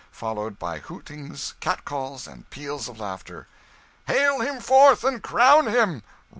[0.09, 3.47] followed by hootings, cat calls, and peals of laughter.
[4.07, 6.01] "Hale him forth, and crown him!"